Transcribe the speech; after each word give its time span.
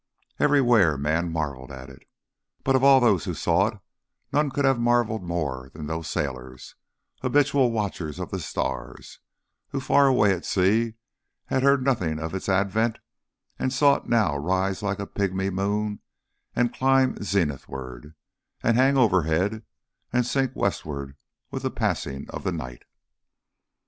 Everywhere 0.39 0.97
men 0.97 1.31
marvelled 1.31 1.71
at 1.71 1.87
it, 1.91 2.07
but 2.63 2.75
of 2.75 2.83
all 2.83 2.99
those 2.99 3.25
who 3.25 3.35
saw 3.35 3.67
it 3.67 3.77
none 4.33 4.49
could 4.49 4.65
have 4.65 4.79
marvelled 4.79 5.21
more 5.21 5.69
than 5.75 5.85
those 5.85 6.09
sailors, 6.09 6.73
habitual 7.21 7.71
watchers 7.71 8.17
of 8.17 8.31
the 8.31 8.39
stars, 8.39 9.19
who 9.67 9.79
far 9.79 10.07
away 10.07 10.33
at 10.33 10.43
sea 10.43 10.95
had 11.45 11.61
heard 11.61 11.83
nothing 11.83 12.17
of 12.17 12.33
its 12.33 12.49
advent 12.49 12.97
and 13.59 13.71
saw 13.71 13.93
it 13.97 14.07
now 14.07 14.35
rise 14.35 14.81
like 14.81 14.97
a 14.97 15.05
pigmy 15.05 15.51
moon 15.51 15.99
and 16.55 16.73
climb 16.73 17.13
zenithward 17.21 18.15
and 18.63 18.77
hang 18.77 18.97
overhead 18.97 19.63
and 20.11 20.25
sink 20.25 20.51
westward 20.55 21.15
with 21.51 21.61
the 21.61 21.69
passing 21.69 22.25
of 22.31 22.43
the 22.43 22.51
night. 22.51 22.85